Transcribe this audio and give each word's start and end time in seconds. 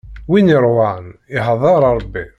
Win 0.29 0.53
iṛwan 0.55 1.03
ixdeɛ 1.37 1.77
Ṛebbi. 1.97 2.23